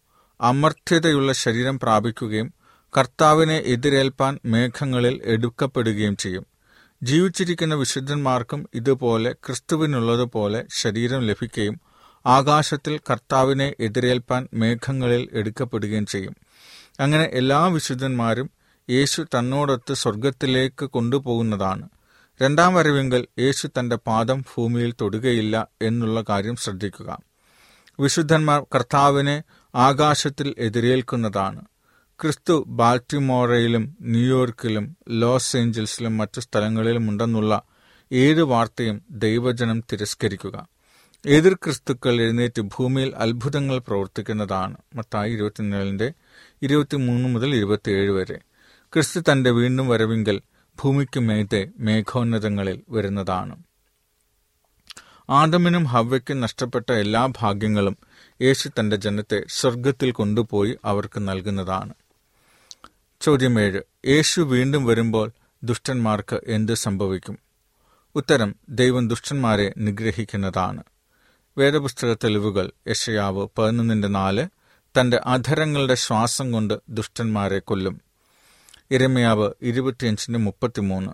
അമർത്യതയുള്ള 0.41 1.33
ശരീരം 1.33 1.79
പ്രാപിക്കുകയും 1.79 2.53
കർത്താവിനെ 2.97 3.57
എതിരേൽപ്പാൻ 3.57 4.39
മേഘങ്ങളിൽ 4.45 5.21
എടുക്കപ്പെടുകയും 5.23 6.17
ചെയ്യും. 6.17 6.45
ജീവിച്ചിരിക്കുന്ന 7.03 7.75
വിശുദ്ധന്മാർക്കും 7.75 8.69
ഇതുപോലെ 8.75 9.33
ക്രിസ്തുവിനുള്ളതുപോലെ 9.33 10.65
ശരീരം 10.73 11.21
ലഭിക്കുകയും 11.21 11.92
ആകാശത്തിൽ 12.25 12.99
കർത്താവിനെ 13.09 13.75
എതിരേൽപ്പാൻ 13.79 14.47
മേഘങ്ങളിൽ 14.53 15.29
എടുക്കപ്പെടുകയും 15.31 16.05
ചെയ്യും. 16.05 16.35
അങ്ങനെ 16.99 17.23
എല്ലാ 17.23 17.67
വിശുദ്ധന്മാരും 17.67 18.49
യേശു 18.89 19.21
തന്നോടൊത്ത് 19.21 19.93
സ്വർഗത്തിലേക്ക് 19.93 20.85
കൊണ്ടുപോകുന്നതാണ്. 20.85 21.89
രണ്ടാം 22.41 22.75
വരവെങ്കിൽ 22.75 23.27
യേശു 23.39 23.67
തന്റെ 23.67 23.95
പാദം 23.95 24.41
ഭൂമിയിൽ 24.41 24.93
തൊടുകയില്ല 25.01 25.67
എന്നുള്ള 25.81 26.23
കാര്യം 26.29 26.55
ശ്രദ്ധിക്കുക. 26.55 27.17
വിശുദ്ധന്മാർ 27.99 28.65
കർത്താവിനെ 28.75 29.43
ആകാശത്തിൽ 29.75 30.55
എതിരേൽക്കുന്നതാണ്. 30.57 31.65
ക്രിസ്തു 32.21 32.63
ബാൽറ്റിമോറയിലും 32.67 33.97
ന്യൂയോർക്കിലും 34.01 34.97
ലോസ് 35.09 35.57
ഏഞ്ചൽസിലും 35.57 36.17
മറ്റു 36.17 36.39
സ്ഥലങ്ങളിലും 36.39 37.09
ഉണ്ടെന്നുള്ള 37.09 37.61
ഏത് 38.11 38.43
വാർത്തയും 38.43 39.01
ദൈവജനം 39.11 39.83
തിരസ്കരിക്കുക. 39.91 40.67
എതിർ 41.25 41.53
ക്രിസ്തുക്കൾ 41.53 42.21
എഴുന്നേറ്റ് 42.21 42.61
ഭൂമിയിൽ 42.61 43.15
അത്ഭുതങ്ങൾ 43.15 43.77
പ്രവർത്തിക്കുന്നതാണ്. 43.77 44.77
മത്തായി 44.95 45.31
ഇരുപത്തിനാലിന്റെ 45.31 46.13
ഇരുപത്തിമൂന്ന് 46.61 47.29
മുതൽ 47.29 47.55
ഇരുപത്തിയേഴ് 47.55 48.11
വരെ. 48.11 48.39
ക്രിസ്തു 48.93 49.19
തന്റെ 49.19 49.49
വീണ്ടും 49.49 49.87
വരവിങ്കൽ 49.87 50.41
ഭൂമിക്ക് 50.81 51.19
മേത്തെ 51.19 51.67
മേഘോന്നതങ്ങളിൽ 51.79 52.81
വരുന്നതാണ്. 52.89 53.63
ആദമിനും 55.29 55.83
ഹവ്വയ്ക്കും 55.83 56.41
നഷ്ടപ്പെട്ട 56.41 56.91
എല്ലാ 56.91 57.25
ഭാഗ്യങ്ങളും 57.25 57.97
യേശു 58.41 58.69
തന്റെ 58.79 58.95
ജനത്തെ 58.95 59.43
സ്വർഗത്തിൽ 59.49 60.11
കൊണ്ടുപോയി 60.11 60.77
അവർക്ക് 60.85 61.27
നൽകുന്നതാണ്. 61.27 61.93
ചോദ്യം 63.21 63.59
ഏഴ്. 63.59 63.81
യേശു 64.05 64.41
വീണ്ടും 64.41 64.85
വരുമ്പോൾ 64.85 65.31
ദുഷ്ടന്മാർക്ക് 65.63 66.41
എന്ത് 66.47 66.73
സംഭവിക്കും? 66.73 67.39
ഉത്തരം 68.15 68.55
ദൈവം 68.69 69.07
ദുഷ്ടന്മാരെ 69.07 69.73
നിഗ്രഹിക്കുന്നതാണ്. 69.77 70.83
വേദപുസ്തക 71.57 72.13
തെളിവുകൾ 72.13 72.71
യഷയാവ് 72.87 73.47
പതിനൊന്നിന്റെ 73.57 74.07
നാല് 74.07 74.47
തന്റെ 74.99 75.21
അധരങ്ങളുടെ 75.25 75.95
ശ്വാസം 75.95 76.51
കൊണ്ട് 76.51 76.73
ദുഷ്ടന്മാരെ 76.89 77.59
കൊല്ലും. 77.59 78.01
ഇരമയാവ് 78.91 79.51
ഇരുപത്തിയഞ്ചിന്റെ 79.61 80.39
മുപ്പത്തിമൂന്ന്. 80.39 81.11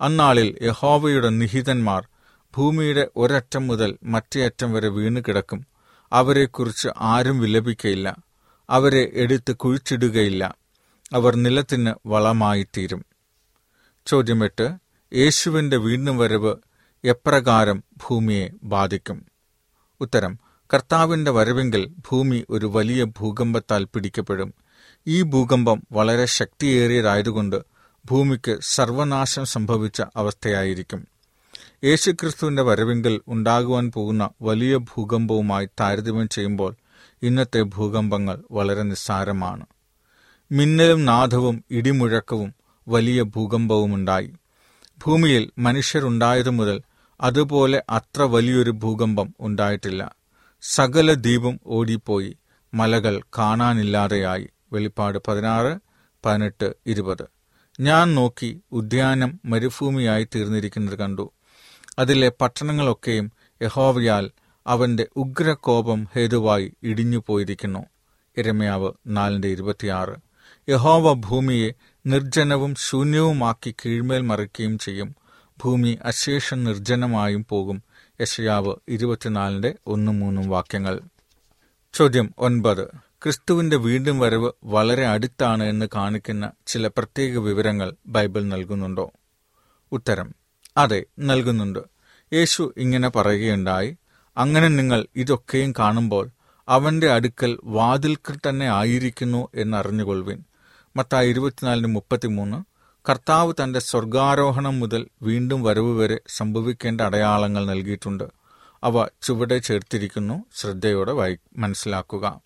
അന്നാളിൽ 0.00 0.58
യഹോവയുടെ 0.62 1.28
നിഹിതന്മാർ 1.28 2.08
ഭൂമിയുടെ 2.56 3.08
ഒരറ്റം 3.16 3.66
മുതൽ 3.66 3.98
മറ്റേ 4.02 4.44
അറ്റം 4.44 4.72
വരെ 4.72 4.88
വീണു 4.88 5.20
കിടക്കും. 5.20 5.66
അവരെക്കുറിച്ച് 6.12 6.88
ആരും 6.98 7.40
വിലപിക്കയില്ല. 7.40 8.16
അവരെ 8.70 9.10
എടുത്ത് 9.14 9.56
കുഴിച്ചിടുകയില്ല. 9.56 10.54
അവർ 11.12 11.36
നിലത്തിന് 11.36 11.94
വളമായിത്തീരും. 12.06 13.04
ചോദ്യം 14.06 14.44
എട്ട്. 14.44 14.76
യേശുവിന്റെ 15.14 15.76
വീണ്ടും 15.76 16.18
വരവ് 16.18 16.56
എപ്രകാരം 17.04 17.84
ഭൂമിയെ 17.96 18.50
ബാധിക്കും? 18.62 19.31
ഉത്തരം 20.02 20.38
കർത്താവിന്റെ 20.74 21.30
വരവെങ്കിൽ 21.30 21.86
ഭൂമി 21.86 22.44
ഒരു 22.50 22.66
വലിയ 22.66 23.04
ഭൂകമ്പത്താൽ 23.04 23.84
പിടിക്കപ്പെടും. 23.84 24.54
ഈ 25.06 25.22
ഭൂകമ്പം 25.22 25.82
വളരെ 25.92 26.24
ശക്തിയേറിയതായതുകൊണ്ട് 26.24 27.62
ഭൂമിക്ക് 28.10 28.58
സർവനാശം 28.62 29.46
സംഭവിച്ച 29.46 30.02
അവസ്ഥയായിരിക്കും. 30.16 31.08
യേശുക്രിസ്തുവിന്റെ 31.84 32.62
വരവെങ്കിൽ 32.62 33.20
ഉണ്ടാകുവാൻ 33.28 33.92
പോകുന്ന 33.94 34.30
വലിയ 34.42 34.76
ഭൂകമ്പവുമായി 34.76 35.66
താരതമ്യം 35.80 36.28
ചെയ്യുമ്പോൾ 36.28 36.74
ഇന്നത്തെ 37.22 37.62
ഭൂകമ്പങ്ങൾ 37.62 38.42
വളരെ 38.50 38.82
നിസ്സാരമാണ്. 38.82 39.66
മിന്നലും 40.52 41.04
നാദവും 41.04 41.64
ഇടിമുഴക്കവും 41.70 42.54
വലിയ 42.88 43.22
ഭൂകമ്പവുമുണ്ടായി. 43.22 44.32
ഭൂമിയിൽ 45.06 45.50
മനുഷ്യരുണ്ടായതു 45.58 46.50
മുതൽ 46.50 46.80
അതുപോലെ 47.20 47.82
അത്ര 47.90 48.22
വലിയൊരു 48.22 48.70
ഭൂകമ്പം 48.70 49.34
ഉണ്ടായിട്ടില്ല. 49.40 50.14
സകല 50.62 51.12
ദ്വീപും 51.12 51.60
ഓടിപ്പോയി. 51.66 52.38
മലകൾ 52.74 53.22
കാണാനില്ലാതെയായി. 53.38 54.48
വെളിപ്പാട് 54.72 55.18
പതിനാറ് 55.28 55.78
പതിനെട്ട് 56.24 56.74
ഇരുപത്. 56.86 57.24
ഞാൻ 57.80 58.14
നോക്കി 58.14 58.60
ഉദ്യാനം 58.72 59.40
മരുഭൂമിയായി 59.44 60.28
തീർന്നിരിക്കുന്നത് 60.34 60.94
കണ്ടു. 60.94 61.32
അതിലെ 61.98 62.32
പട്ടണങ്ങളൊക്കെയും 62.40 63.32
യഹോവയാൽ 63.62 64.30
അവന്റെ 64.66 65.06
ഉഗ്രകോപം 65.16 66.08
ഹേതുവായി 66.14 66.72
ഇടിഞ്ഞു 66.82 67.22
പോയിരിക്കുന്നു. 67.26 67.86
ഇരമയാവ് 68.36 68.92
നാലിന്റെ 69.06 69.48
ഇരുപത്തിയാറ്. 69.48 70.16
യഹോവ 70.68 71.12
ഭൂമിയെ 71.12 71.72
നിർജനവും 72.06 72.74
ശൂന്യവുമാക്കി 72.74 73.74
കീഴ്മേൽ 73.86 74.20
മറിക്കുകയും 74.20 74.78
ചെയ്യും. 74.78 75.14
ഭൂമി 75.64 75.98
അശേഷം 76.04 76.64
നിർജനമായും 76.64 77.46
പോകും. 77.48 77.82
യശയാവ് 78.20 78.74
ഇരുപത്തിനാലിന്റെ 78.88 79.74
ഒന്നും 79.86 80.20
മൂന്നും 80.20 80.48
വാക്യങ്ങൾ. 80.48 81.00
ചോദ്യം 81.94 82.34
ഒൻപത്. 82.38 82.86
ക്രിസ്തുവിന്റെ 83.22 83.76
വീണ്ടും 83.76 84.18
വരവ് 84.18 84.52
വളരെ 84.64 85.06
അടുത്താണ് 85.06 85.62
എന്ന് 85.62 85.86
കാണിക്കുന്ന 85.94 86.52
ചില 86.66 86.86
പ്രത്യേക 86.86 87.38
വിവരങ്ങൾ 87.38 87.92
ബൈബിൾ 88.06 88.42
നൽകുന്നുണ്ടോ? 88.42 89.12
ഉത്തരം. 89.92 90.34
അതെ 90.76 91.04
നൽകുന്നുണ്ട്. 91.18 91.78
യേശു 92.32 92.74
ഇങ്ങനെ 92.76 93.08
പറയുകയുണ്ടായി 93.08 93.96
അങ്ങനെ 94.36 94.68
നിങ്ങൾ 94.68 95.06
ഇതൊക്കെയും 95.16 95.72
കാണുമ്പോൾ 95.78 96.30
അവന്റെ 96.68 97.10
അടുക്കൽ 97.10 97.58
വാതിൽക്കൽ 97.64 98.38
തന്നെ 98.48 98.68
ആയിരിക്കുന്നു 98.68 99.48
എന്നറിഞ്ഞുകൊള്ളുവിൻ. 99.54 100.44
മത്തായി 100.96 101.28
ഇരുപത്തിനാലിന് 101.30 101.86
മുപ്പത്തിമൂന്ന് 101.86 102.71
കർത്താവ് 103.08 103.54
തന്റെ 103.62 103.80
സ്വർഗാരോഹണം 103.80 104.80
മുതൽ 104.80 105.06
വീണ്ടും 105.22 105.62
വരവ് 105.62 105.98
വരെ 105.98 106.20
സംഭവിക്കേണ്ട 106.28 107.00
അടയാളങ്ങൾ 107.00 107.66
നൽകിയിട്ടുണ്ട്. 107.66 108.24
അവ 108.84 109.08
ചുവടെ 109.22 109.58
ചേർത്തിരിക്കുന്നു. 109.58 110.44
ശ്രദ്ധയോടെ 110.56 111.12
വായി 111.12 111.38
മനസ്സിലാക്കുക. 111.56 112.40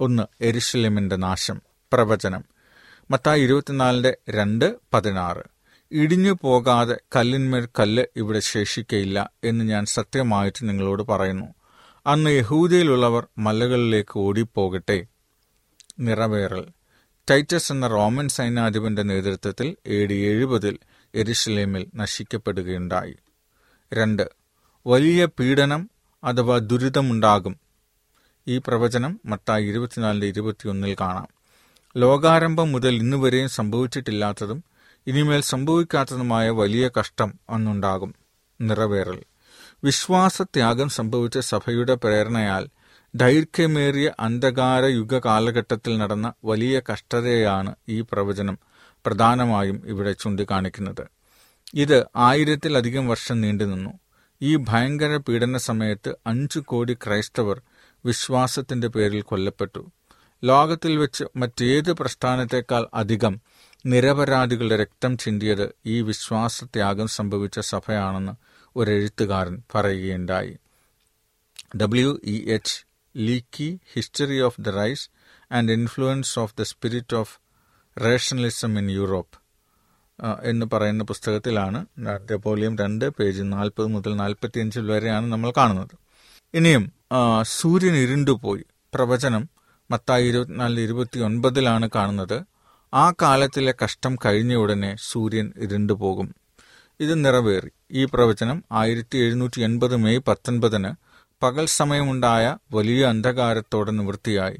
ഒന്ന് 0.00 0.22
എരിശിലെമിന്റെ 0.40 1.16
നാശം. 1.16 1.62
പ്രവചനം. 1.92 2.44
മത്തായി 3.10 3.42
ഇരുപത്തിനാലിന്റെ 3.42 4.16
രണ്ട് 4.30 4.76
പതിനാറ്. 4.94 5.42
ഇടിഞ്ഞു 5.92 6.38
പോകാതെ 6.40 6.96
കല്ലിന്മേൽ 7.16 7.68
കല്ല് 7.78 8.04
ഇവിടെ 8.16 8.40
ശേഷിക്കയില്ല 8.40 9.30
എന്ന് 9.44 9.64
ഞാൻ 9.64 9.86
സത്യമായിട്ട് 9.86 10.68
നിങ്ങളോട് 10.68 11.02
പറയുന്നു. 11.02 11.46
അന്ന് 12.06 12.30
യഹൂദയിലുള്ളവർ 12.30 13.26
മലകളിലേക്ക് 13.38 14.18
ഓടിപ്പോകട്ടെ. 14.18 15.06
നിറവേറൽ. 16.00 16.64
ടൈറ്റസ് 17.30 17.72
എന്ന 17.72 17.88
റോമൻ 17.88 18.28
സൈന്യാധിപന്റെ 18.28 19.02
നേതൃത്വത്തിൽ 19.02 19.76
എ 19.86 20.06
ഡി 20.06 20.14
എഴുപതിൽ 20.14 20.78
എരുഷലേമിൽ 21.14 21.86
നശിക്കപ്പെടുകയുണ്ടായി. 21.96 23.14
രണ്ട് 23.94 24.30
വലിയ 24.86 25.24
പീഡനം 25.24 25.90
അഥവാ 26.24 26.58
ദുരിതമുണ്ടാകും. 26.58 27.56
ഈ 28.48 28.58
പ്രവചനം 28.58 29.20
മത്തായി 29.26 29.64
ഇരുപത്തിനാലിന്റെ 29.64 30.26
ഇരുപത്തിയൊന്നിൽ 30.26 30.96
കാണാം. 31.00 31.28
ലോകാരംഭം 31.96 32.72
മുതൽ 32.72 32.94
ഇന്നുവരെയും 32.94 33.48
സംഭവിച്ചിട്ടില്ലാത്തതും 33.48 34.64
ഇനിമേൽ 35.06 35.40
സംഭവിക്കാത്തതുമായ 35.40 36.50
വലിയ 36.50 36.90
കഷ്ടം 37.00 37.34
അന്നുണ്ടാകും. 37.50 38.14
നിറവേറൽ. 38.60 39.22
വിശ്വാസത്യാഗം 39.84 40.88
സംഭവിച്ച 40.88 41.38
സഭയുടെ 41.38 41.94
പ്രേരണയാൽ 41.94 42.68
ദൈർഘ്യമേറിയ 43.20 44.12
അന്ധകാര 44.20 44.84
യുഗ 44.84 45.18
കാലഘട്ടത്തിൽ 45.18 45.98
നടന്ന 45.98 46.32
വലിയ 46.44 46.80
കഷ്ടതയാണ് 46.92 47.74
ഈ 47.88 48.00
പ്രവചനം 48.00 48.58
പ്രധാനമായും 49.06 49.82
ഇവിടെ 49.86 50.12
ചൂണ്ടിക്കാണിക്കുന്നത്. 50.12 51.04
ഇത് 51.74 52.04
ആയിരത്തിലധികം 52.16 53.08
വർഷം 53.08 53.40
നീണ്ടുനിന്നു. 53.40 53.92
ഈ 54.42 54.56
ഭയങ്കര 54.56 55.16
പീഡന 55.16 55.56
സമയത്ത് 55.56 56.10
അഞ്ചു 56.26 56.60
കോടി 56.60 56.94
ക്രൈസ്തവർ 56.94 57.62
വിശ്വാസത്തിന്റെ 58.04 58.88
പേരിൽ 58.88 59.22
കൊല്ലപ്പെട്ടു. 59.22 59.82
ലോകത്തിൽ 60.44 60.96
വെച്ച് 60.96 61.24
മറ്റേത് 61.36 61.92
പ്രസ്ഥാനത്തെക്കാൾ 61.92 62.88
അധികം 62.94 63.40
നിരപരാധികളുടെ 63.86 64.76
രക്തം 64.76 65.18
ചിന്തിയത് 65.18 65.66
ഈ 65.86 66.00
വിശ്വാസത്യാഗം 66.00 67.08
സംഭവിച്ച 67.08 67.60
സഭയാണെന്ന് 67.60 68.34
ഒരു 68.76 68.90
എഴുത്തുകാരൻ 68.90 69.62
പറയുകയുണ്ടായി. 69.74 70.54
W 71.76 72.20
E 72.24 72.36
H 72.50 72.76
Lecky 73.16 73.80
history 73.94 74.40
of 74.40 74.60
the 74.60 74.68
rise 74.68 75.10
and 75.52 75.72
influence 75.72 76.38
of 76.38 76.54
the 76.60 76.62
spirit 76.62 77.16
of 77.16 77.38
rationalism 78.04 78.78
in 78.78 78.90
Europe 78.90 79.38
എന്ന് 80.42 80.66
പറയുന്ന 80.72 81.04
പുസ്തകത്തിലാണ് 81.04 81.86
വോളിയം 82.46 82.78
രണ്ട് 82.78 83.08
പേജ് 83.08 83.42
നാൽപ്പത് 83.42 83.86
മുതൽ 83.86 84.16
നാൽപ്പത്തിയഞ്ചിൽ 84.16 84.90
വരെയാണ് 84.90 85.26
നമ്മൾ 85.26 85.52
കാണുന്നത്. 85.56 85.98
ഇനിയും 86.54 86.92
സൂര്യൻ 87.42 87.96
ഇരുണ്ടുപോയി. 87.96 88.64
പ്രവചനം 88.94 89.48
മത്തായി 89.90 90.28
ഇരുപത്തിനാല് 90.28 90.80
ഇരുപത്തി 90.80 91.18
ഒൻപതിലാണ് 91.18 91.90
കാണുന്നത്. 91.94 92.42
ആ 92.94 93.10
കാലത്തിലെ 93.22 93.74
കഷ്ടം 93.84 94.16
കഴിഞ്ഞ 94.24 94.54
ഉടനെ 94.54 94.96
സൂര്യൻ 95.02 95.52
ഇരുണ്ടുപോകും. 95.56 96.34
ഇത് 97.00 97.24
നിറവേറി. 97.24 97.70
ഈ 97.90 98.04
പ്രവചനം 98.04 98.64
ആയിരത്തി 98.72 99.18
എഴുന്നൂറ്റി 99.18 99.60
എൺപത് 99.60 99.96
മെയ് 99.96 100.18
പത്തൊൻപതിന് 100.18 101.05
പകൽ 101.42 101.66
സമയമുണ്ടായ 101.66 102.56
വലിയ 102.72 103.06
അന്ധകാരത്തോടെ 103.06 103.90
നിവൃത്തിയായി. 103.90 104.58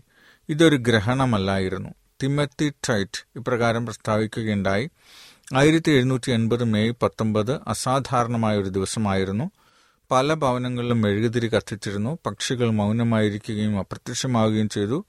ഇതൊരു 0.49 0.77
ഗ്രഹണമല്ലായിരുന്നു. 0.77 1.91
തിമത്തി 2.23 2.73
ടൈറ്റ് 2.89 3.27
ഇപ്രകാരം 3.37 3.87
പ്രസ്താവിക്കുകയുണ്ടായി. 3.87 4.91
ആയിരത്തി 5.57 5.91
എഴുന്നൂറ്റി 5.91 6.31
എൺപത് 6.31 6.65
മെയ് 6.65 6.93
പത്തൊമ്പത് 7.03 7.53
അസാധാരണമായ 7.69 8.59
ഒരു 8.59 8.69
ദിവസമായിരുന്നു. 8.69 9.51
പല 10.11 10.35
ഭവനങ്ങളിലും 10.35 11.03
മെഴുകുതിരി 11.03 11.49
കത്തിച്ചിരുന്നു. 11.49 12.19
പക്ഷികൾ 12.27 12.71
മൗനമായിരിക്കുകയും 12.71 13.79
അപ്രത്യക്ഷമാവുകയും 13.79 14.69
ചെയ്തു. 14.69 15.05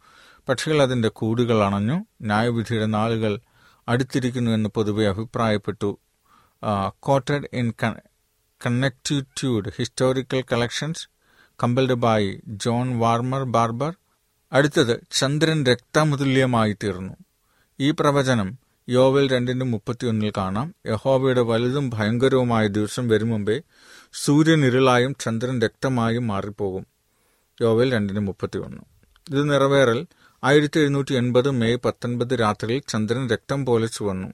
പക്ഷികൾ 0.50 0.82
അതിന്റെ 0.82 1.10
കൂടുകൾ 1.10 1.64
അണഞ്ഞു. 1.64 2.06
ന്യായവിധിയുടെ 2.22 2.86
നാളുകൾ 2.86 3.40
അടുത്തിരിക്കുന്നു 3.88 4.52
എന്ന് 4.52 4.70
പൊതുവെ 4.70 5.08
അഭിപ്രായപ്പെട്ടു. 5.08 6.00
Quoted 7.00 7.48
in 7.54 7.74
Connecticut 8.66 9.70
historical 9.78 10.42
collections 10.42 11.10
compiled 11.64 11.94
by 11.94 12.38
John 12.48 13.00
Warner 13.00 13.44
Barber. 13.44 13.96
അടുത്തത് 14.52 15.00
ചന്ദ്രൻ 15.12 15.66
രക്തമുതുല്യമായി 15.66 16.78
തീർന്നു. 16.84 17.14
ഈ 17.80 17.92
പ്രവചനം 17.92 18.58
യോവൽ 18.90 19.30
രണ്ടിന്റെ 19.30 19.66
മുപ്പത്തിയൊന്നിൽ 19.66 20.32
കാണാം. 20.38 20.76
യഹോവയുടെ 20.88 21.42
വലുതും 21.42 21.90
ഭയങ്കരവുമായ 21.90 22.68
ദിവസം 22.68 23.08
വരും 23.08 23.30
മുമ്പേ 23.30 23.62
സൂര്യൻ 24.14 24.66
ഇരുളായും 24.66 25.16
ചന്ദ്രൻ 25.20 25.62
രക്തമായും 25.62 26.28
മാറിപ്പോകും. 26.28 26.88
യോവൽ 27.62 27.92
രണ്ടിന് 27.92 28.20
മുപ്പത്തിയൊന്ന്. 28.20 28.82
ഇത് 29.32 29.50
നിറവേറൽ 29.50 30.06
ആയിരത്തി 30.44 30.80
എഴുന്നൂറ്റി 30.80 31.14
എൺപത് 31.14 31.52
മെയ് 31.52 31.78
പത്തൊൻപത് 31.86 32.40
രാത്രിയിൽ 32.40 32.82
ചന്ദ്രൻ 32.88 33.30
രക്തം 33.30 33.66
പോലെ 33.66 33.88
ചുവന്നു. 33.88 34.28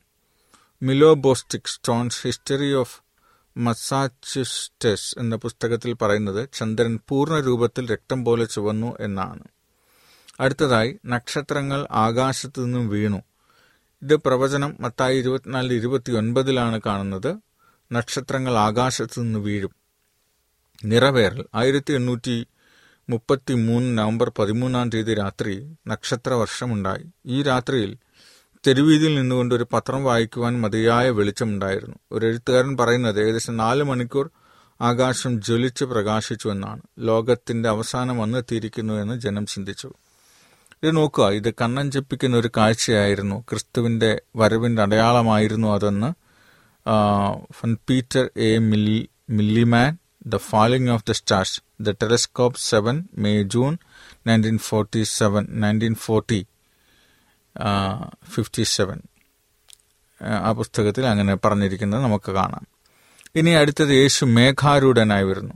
മിലോബോസ്റ്റിക് 0.84 1.62
സ്റ്റോൺസ് 1.66 2.28
ഹിസ്റ്ററി 2.28 2.74
ഓഫ് 2.74 3.02
മസാച്ചുസ്റ്റസ് 3.58 5.16
എന്ന 5.20 5.36
പുസ്തകത്തിൽ 5.36 5.94
പറയുന്നത് 5.94 6.50
ചന്ദ്രൻ 6.54 7.00
പൂർണ 7.10 7.40
രൂപത്തിൽ 7.40 7.92
രക്തം 7.92 8.26
പോലെ 8.26 8.46
ചുവന്നു 8.46 8.98
എന്നാണ്. 9.00 9.44
അടുത്തതായി 10.40 11.00
നക്ഷത്രങ്ങൾ 11.06 11.88
ആകാശത്തു 11.92 12.62
നിന്നും 12.62 12.90
വീണു. 12.90 13.22
ഇത് 14.04 14.16
പ്രവചനം 14.16 14.78
മത്തായി 14.80 15.18
ഇരുപത്തിനാലിൽ 15.18 15.74
ഇരുപത്തി 15.74 16.12
ഒൻപതിലാണ് 16.12 16.82
കാണുന്നത്. 16.86 17.38
നക്ഷത്രങ്ങൾ 17.92 18.58
ആകാശത്തു 18.58 19.22
നിന്ന് 19.22 19.40
വീഴും. 19.40 19.72
നിറവേറൽ 20.86 21.46
ആയിരത്തി 21.56 21.94
എണ്ണൂറ്റി 21.94 22.48
മുപ്പത്തി 23.10 23.54
മൂന്ന് 23.54 23.98
നവംബർ 23.98 24.32
പതിമൂന്നാം 24.40 24.90
തീയതി 24.90 25.14
രാത്രി 25.14 25.76
നക്ഷത്രവർഷമുണ്ടായി. 25.88 27.06
ഈ 27.26 27.42
രാത്രിയിൽ 27.44 27.98
തെരുവീതിയിൽ 28.68 29.14
നിന്നുകൊണ്ട് 29.16 29.56
ഒരു 29.56 29.66
പത്രം 29.74 30.04
വായിക്കുവാൻ 30.04 30.62
മതിയായ 30.62 31.10
വെളിച്ചമുണ്ടായിരുന്നു 31.10 31.96
ഒരു 32.12 32.26
എഴുത്തുകാരൻ 32.26 32.78
പറയുന്നത് 32.78 33.18
ഏകദേശം 33.24 33.58
നാല് 33.58 33.84
മണിക്കൂർ 33.84 34.30
ആകാശം 34.80 35.42
ജ്വലിച്ച് 35.42 35.86
പ്രകാശിച്ചു 35.86 36.48
എന്നാണ്. 36.50 36.82
ലോകത്തിന്റെ 37.00 37.70
അവസാനം 37.70 38.18
വന്നെത്തിയിരിക്കുന്നു 38.18 38.94
എന്ന് 38.94 39.16
ജനം 39.22 39.46
ചിന്തിച്ചു. 39.46 39.90
ഇത് 40.84 40.96
നോക്കുക. 40.96 41.28
ഇത് 41.30 41.50
കണ്ണൻ 41.50 41.68
കണ്ണഞ്ചിപ്പിക്കുന്ന 41.68 42.38
ഒരു 42.38 42.50
കാഴ്ചയായിരുന്നു. 42.58 43.38
ക്രിസ്തുവിന്റെ 43.50 44.22
വരവിന്റെ 44.36 44.82
അടയാളമായിരുന്നു 44.82 45.68
അതെന്ന് 45.68 46.10
from 47.54 47.78
Peter 47.90 48.24
A 48.38 48.58
milli 48.58 49.00
Millman 49.30 49.92
the 50.26 50.38
falling 50.50 50.92
of 50.92 51.06
the 51.10 51.12
stars 51.12 51.62
the 51.82 51.92
telescope 51.92 52.60
seven 52.60 52.96
May 53.18 53.44
June 53.44 53.78
nineteen 54.28 54.58
forty 54.58 55.04
seven 55.04 55.48
nineteen 55.62 55.96
forty 55.96 56.40
fifty 58.30 58.64
seven 58.64 59.02
ആ 60.22 60.52
പുസ്തകത്തിൽ 60.52 61.06
അങ്ങനെ 61.06 61.36
പറഞ്ഞിരിക്കുന്നത് 61.36 62.04
നമുക്ക് 62.04 62.32
കാണാം. 62.32 62.68
ഇനി 63.36 63.50
അടുത്തത് 63.50 63.90
യേശു 63.90 64.26
മേഘാരൂഢനായി 64.26 65.24
വരുന്നു. 65.24 65.54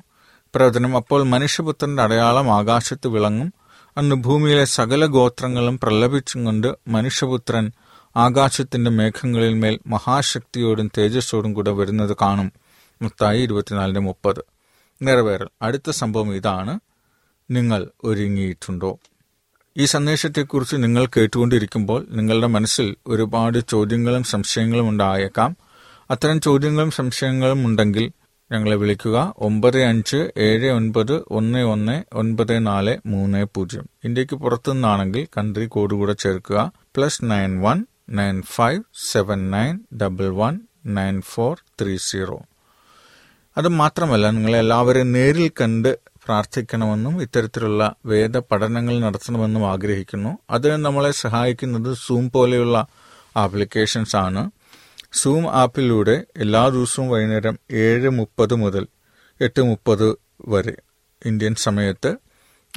പ്രവചനം 0.55 0.97
അപ്പോൾ 0.97 1.23
മനുഷ്യപുത്രന്റെ 1.23 2.03
അടയാളം 2.03 2.55
ആകാശത്ത് 2.55 3.07
വിളങ്ങും 3.07 3.53
അന്ന് 3.97 4.15
ഭൂമിയിലെ 4.15 4.65
സകല 4.65 5.05
ഗോത്രങ്ങളും 5.05 5.79
പ്രലപിച്ചും 5.79 6.45
കൊണ്ട് 6.45 6.67
മനുഷ്യപുത്രൻ 6.87 7.71
ആകാശത്തിന്റെ 8.15 8.91
മേഘങ്ങളിൽ 8.91 9.53
മേൽ 9.53 9.79
മഹാശക്തിയോടും 9.87 10.91
തേജസ്സോടും 10.97 11.53
കൂടെ 11.53 11.71
വരുന്നത് 11.71 12.17
കാണും. 12.21 12.53
മുത്തായി 13.01 13.41
ഇരുപത്തിനാലിന്റെ 13.41 13.99
മുപ്പത്. 13.99 14.43
നിറവേറൽ. 15.01 15.47
അടുത്ത 15.61 15.89
സംഭവം 15.89 16.35
ഇതാണ്. 16.35 16.79
നിങ്ങൾ 17.51 17.89
ഒരുങ്ങിയിട്ടുണ്ടോ? 18.03 18.99
ഈ 19.77 19.85
സന്ദേശത്തെക്കുറിച്ച് 19.85 20.75
നിങ്ങൾ 20.75 21.05
കേട്ടുകൊണ്ടിരിക്കുമ്പോൾ 21.05 22.07
നിങ്ങളുടെ 22.09 22.47
മനസ്സിൽ 22.47 22.95
ഒരുപാട് 23.07 23.57
ചോദ്യങ്ങളും 23.69 24.23
സംശയങ്ങളും 24.23 24.89
ഉണ്ടായേക്കാം. 24.89 25.57
അത്തരം 26.11 26.41
ചോദ്യങ്ങളും 26.41 26.91
സംശയങ്ങളും 26.91 27.65
ഉണ്ടെങ്കിൽ 27.65 28.11
ഞങ്ങളെ 28.51 28.75
വിളിക്കുക. 28.75 29.33
ഒമ്പത് 29.37 29.83
അഞ്ച് 29.83 30.31
ഏഴ് 30.37 30.71
ഒൻപത് 30.71 31.23
ഒന്ന് 31.27 31.59
ഒന്ന് 31.59 32.03
ഒൻപത് 32.13 32.67
നാല് 32.67 32.97
മൂന്ന് 33.05 33.45
പൂജ്യം. 33.55 33.85
ഇന്ത്യയ്ക്ക് 34.03 34.33
പുറത്തു 34.33 34.71
നിന്നാണെങ്കിൽ 34.71 35.27
കൺട്രി 35.37 35.65
കോഡ് 35.65 35.93
കൂടെ 35.93 36.13
ചേർക്കുക. 36.13 36.71
Plus 36.97 37.21
nine 37.23 37.61
one 37.61 37.85
nine 38.09 38.41
five 38.41 38.83
seven 39.11 39.51
nine 39.51 39.79
double 40.01 40.27
one 40.27 40.59
nine 40.85 41.21
four 41.21 41.63
three 41.81 41.97
zero 41.97 42.41
അത് 43.57 43.67
മാത്രമല്ല 43.67 44.29
നേരിൽ 45.01 45.51
കണ്ട് 45.61 45.99
പ്രാർത്ഥിക്കണമെന്നും 46.27 47.21
ഇത്തരത്തിലുള്ള 47.21 47.95
വേദ 48.05 48.37
പഠനങ്ങൾ 48.37 48.99
നടത്തണമെന്നും 48.99 49.71
ആഗ്രഹിക്കുന്നു. 49.71 50.37
അതിന് 50.49 50.73
നമ്മളെ 50.73 51.11
സഹായിക്കുന്നത് 51.11 51.95
സൂം 52.05 52.31
പോലെയുള്ള 52.31 52.87
ആപ്ലിക്കേഷൻസ് 53.37 54.15
ആണ്. 54.15 54.51
സൂം 55.13 55.49
ആപ്പിലൂടെ 55.55 56.23
എല്ലാ 56.37 56.69
ദിവസവും 56.69 57.09
വൈകുന്നേരം 57.09 57.59
ഏഴ് 57.71 58.09
മുപ്പത് 58.09 58.55
മുതൽ 58.55 58.87
എട്ട് 59.41 59.61
മുപ്പത് 59.61 60.17
വരെ 60.47 60.73
ഇന്ത്യൻ 61.25 61.55
സമയത്ത് 61.55 62.15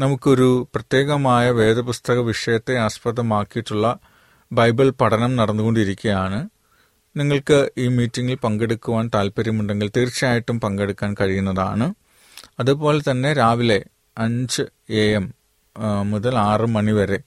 നമുക്കൊരു 0.01 0.69
പ്രത്യേകമായ 0.75 1.51
വേദപുസ്തക 1.51 2.19
വിഷയത്തെ 2.19 2.75
ആസ്പദമാക്കിയിട്ടുള്ള 2.79 3.99
ബൈബിൾ 4.53 4.91
പഠനം 4.91 5.37
നടന്നുകൊണ്ടിരിക്കുകയാണ്. 5.37 6.49
നിങ്ങൾക്ക് 7.17 7.71
ഈ 7.79 7.89
മീറ്റിംഗിൽ 7.89 8.35
പങ്കെടുക്കുവാൻ 8.35 9.11
താല്പര്യമുണ്ടെങ്കിൽ 9.15 9.91
തീർച്ചയായിട്ടും 9.97 10.61
പങ്കെടുക്കാൻ 10.61 11.17
കഴിയുന്നതാണ്. 11.21 11.95
അതുപോലെ 12.61 13.01
തന്നെ 13.11 13.31
രാവിലെ 13.33 13.79
അഞ്ച് 14.16 14.62
എ 15.03 15.05
എം 15.18 15.27
മുതൽ 16.05 16.35
ആറ് 16.49 16.66
മണിവരെ 16.77 17.18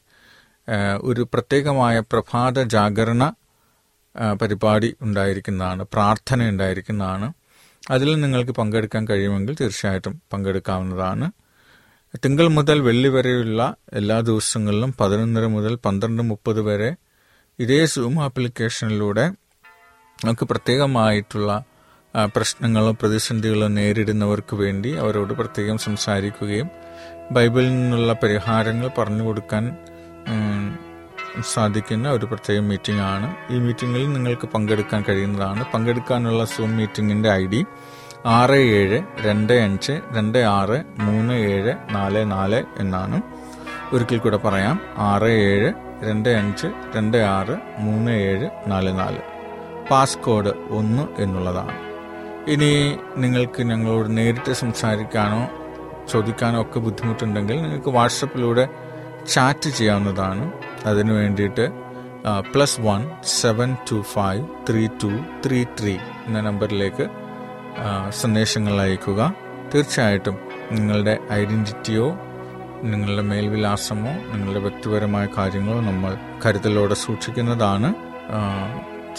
ഒരു 1.02 1.22
പ്രത്യേകമായ 1.34 1.96
പ്രഭാത 2.12 2.64
ജാഗരണ 2.74 3.24
പരിപാടി 4.42 4.90
ഉണ്ടായിരിക്കുന്നതാണ് 5.02 5.84
പ്രാർത്ഥന 5.94 6.50
ഉണ്ടായിരിക്കുന്നതാണ്. 6.50 7.28
അതിൽ 7.84 8.10
നിങ്ങൾക്ക് 8.22 8.52
പങ്കെടുക്കാൻ 8.52 9.04
കഴിയുമെങ്കിൽ 9.10 9.56
തീർച്ചയായിട്ടും 9.62 10.14
പങ്കെടുക്കാവുന്നതാണ്. 10.34 11.28
തിങ്കൾ 12.24 12.48
മുതൽ 12.58 12.78
വെള്ളി 12.88 13.10
വരെയുള്ള 13.16 13.62
എല്ലാ 13.94 14.18
ദിവസങ്ങളിലും 14.30 14.92
പതിനൊന്നര 15.00 15.46
മുതൽ 15.56 15.74
പന്ത്രണ്ട് 15.86 16.24
മുപ്പത് 16.32 16.62
വരെ 16.68 16.90
ഇതേ 17.60 17.80
സൂം 17.94 18.16
ആപ്ലിക്കേഷനിലൂടെ 18.28 19.26
നമുക്ക് 20.20 20.46
പ്രത്യേകമായിട്ടുള്ള 20.52 21.52
പ്രശ്നങ്ങളോ 22.36 22.92
പ്രതിസന്ധികളോ 22.92 23.68
നേരിടുന്നവർക്ക് 23.68 24.56
വേണ്ടി 24.56 24.92
അവരോട് 24.92 25.34
പ്രത്യേകം 25.34 25.78
സംസാരിക്കുകയും 25.78 26.70
ബൈബിളിൽ 27.32 27.70
നിന്നുള്ള 27.70 28.14
പരിഹാരങ്ങൾ 28.14 28.90
പറഞ്ഞു 28.98 29.24
കൊടുക്കാൻ 29.24 29.78
സാധിക്കുന്ന 31.54 32.10
ഒരു 32.10 32.26
പ്രത്യേക 32.26 32.60
മീറ്റിംഗ് 32.60 33.02
ആണ് 33.02 33.36
ഈ 33.52 33.60
മീറ്റിങ്ങിൽ 33.60 34.14
നിങ്ങൾക്ക് 34.14 34.48
പങ്കെടുക്കാൻ 34.48 35.04
കഴിയുന്നതാണ്. 35.10 35.66
പങ്കെടുക്കാനുള്ള 35.74 36.46
സൂം 36.46 36.78
മീറ്റിംഗിന്റെ 36.78 37.32
ഐ 37.32 37.48
ഡി 37.48 37.66
ആറ് 38.26 38.52
ഏഴ് 38.52 39.02
രണ്ട് 39.22 39.54
അഞ്ച് 39.54 40.02
രണ്ട് 40.18 40.38
ആറ് 40.38 40.84
മൂന്ന് 41.00 41.34
ഏഴ് 41.34 41.74
നാല് 41.90 42.32
നാല് 42.32 42.64
എന്നാണ്. 42.78 43.22
ഒരിക്കൽ 43.94 44.18
കൂടെ 44.18 44.38
പറയാം. 44.38 44.80
ആറ് 44.98 45.24
ഏഴ് 45.24 45.74
രണ്ട് 46.04 46.30
അഞ്ച് 46.30 46.68
രണ്ട് 46.96 47.18
ആറ് 47.18 47.58
മൂന്ന് 47.80 48.12
ഏഴ് 48.12 48.50
നാല് 48.68 49.00
നാല്. 49.00 49.20
പാസ്കോഡ് 49.92 50.54
ഒന്ന് 50.70 51.22
എന്നുള്ളതാണ്. 51.22 51.83
ഇനി 52.48 52.98
നിങ്ങൾക്ക് 53.18 53.64
ഞങ്ങളോട് 53.64 54.18
നേരിട്ട് 54.18 54.52
സംസാരിക്കാനോ 54.52 55.50
ചോദിക്കാനോ 56.12 56.62
ഒക്കെ 56.62 56.80
ബുദ്ധിമുട്ടുണ്ടെങ്കിൽ 56.80 57.62
നിങ്ങൾക്ക് 57.62 57.90
വാട്സപ്പിലൂടെ 57.90 58.70
ചാറ്റ് 59.28 59.70
ചെയ്യാവുന്നതാണ്. 59.70 60.52
അതിന് 60.86 61.12
വേണ്ടിയിട്ട് 61.12 61.72
plus 62.54 62.82
one 62.82 63.10
seven 63.24 63.76
two 63.92 64.02
five 64.02 64.48
three 64.70 64.88
two 64.88 65.12
three 65.46 65.64
three 65.64 65.98
എന്ന 66.26 66.42
നമ്പറിലേക്ക് 66.42 67.10
സന്ദേശങ്ങൾ 68.10 68.82
അയക്കുക. 68.82 69.36
തീർച്ചയായിട്ടും 69.76 70.38
നിങ്ങളുടെ 70.72 71.18
ഐഡന്റിറ്റിയോ 71.32 72.18
നിങ്ങളുടെ 72.84 73.22
മേൽവിലാസമോ 73.22 74.12
നിങ്ങളുടെ 74.32 74.60
വ്യക്തിപരമായ 74.60 75.28
കാര്യങ്ങളോ 75.38 75.82
നമ്മൾ 75.82 76.18
കരുതലോടെ 76.46 76.94
സൂക്ഷിക്കുന്നതാണ് 76.94 77.94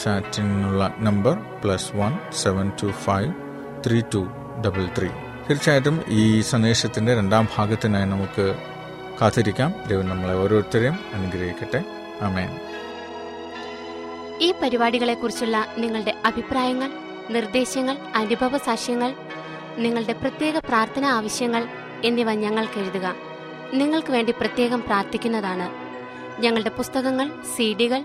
ചാറ്റിനുള്ള 0.02 0.94
number 0.98 1.37
plus 1.64 1.96
one 1.96 2.18
seven 2.33 2.72
two 2.83 2.90
five 2.90 3.33
three 3.87 4.02
two 4.14 4.26
double 4.66 4.88
three. 4.98 5.09
തീർച്ചയായിട്ടും 5.48 6.04
ഈ 6.09 6.40
സന്ദേശത്തിന്റെ 6.40 7.16
രണ്ടാം 7.18 7.48
ഭാഗത്തിനായി 7.57 8.04
നമുക്ക് 8.04 8.57
കാത്തിരിക്കാം. 9.20 9.74
ദൈവം 9.88 10.09
നമ്മളെ 10.09 10.35
ഓരോരുത്തരെയും 10.35 10.98
അനുഗ്രഹിക്കട്ടെ. 11.14 11.85
അമേൻ 12.20 12.61
ഈ 14.40 14.54
പരിപാടികളെക്കുറിച്ചുള്ള 14.62 15.66
നിങ്ങളുടെ 15.78 16.14
അഭിപ്രായങ്ങൾ 16.24 16.90
നിർദ്ദേശങ്ങൾ 17.30 17.98
അനുഭവ 18.14 18.59
സാക്ഷ്യങ്ങൾ 18.59 19.14
നിങ്ങളുടെ 19.78 20.12
പ്രത്യേക 20.12 20.59
പ്രാർത്ഥന 20.59 21.04
ആവശ്യങ്ങൾ 21.04 21.68
എന്നിവ 22.04 22.33
ഞങ്ങൾക്ക് 22.33 22.78
എഴുതുക. 22.78 23.14
നിങ്ങൾക്ക് 23.72 24.12
വേണ്ടി 24.12 24.33
പ്രത്യേകം 24.33 24.83
പ്രാർത്ഥിക്കുന്നതാണ് 24.83 25.66
ഞങ്ങളുടെ 26.42 26.68
പുസ്തകങ്ങൾ 26.68 27.30
സീഡികൾ 27.57 28.04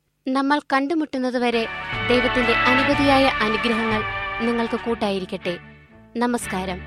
നമ്മൾ 0.27 0.59
കണ്ടുമുട്ടുന്നതുവരെ 0.73 1.67
ദൈവത്തിന്റെ 2.09 2.53
അനവധിയായ 2.53 3.25
അനുഗ്രഹങ്ങൾ 3.25 4.01
നിങ്ങൾക്ക് 4.41 4.79
കൂട്ടായിരിക്കട്ടെ. 4.79 5.57
നമസ്കാരം. 6.17 6.79